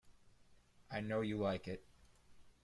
[0.89, 1.83] I know you like it.